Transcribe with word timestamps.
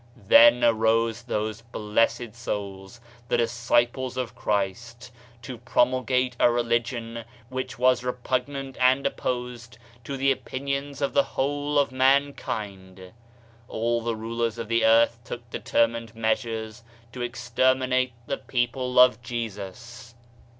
Then 0.27 0.63
arose 0.63 1.21
those 1.21 1.61
blessed 1.61 2.33
souls, 2.33 2.99
the 3.27 3.37
disciples 3.37 4.17
of 4.17 4.33
Christ, 4.33 5.11
to 5.43 5.59
promulgate 5.59 6.35
a 6.39 6.49
religion 6.49 7.23
which 7.49 7.77
was 7.77 8.03
re 8.03 8.11
pugnant 8.13 8.77
and 8.79 9.05
opposed 9.05 9.77
to 10.05 10.17
the 10.17 10.31
opinions 10.31 11.03
of 11.03 11.13
the 11.13 11.21
whole 11.21 11.77
of 11.77 11.91
mankind. 11.91 13.13
All 13.67 14.01
the 14.01 14.15
rulers 14.15 14.57
of 14.57 14.69
the 14.69 14.85
earth 14.85 15.19
took 15.23 15.47
determined 15.51 16.15
mea 16.15 16.33
sures 16.33 16.81
to 17.11 17.21
exterminate 17.21 18.13
the 18.25 18.37
people 18.37 18.97
of 18.97 19.21
Jesus. 19.21 20.15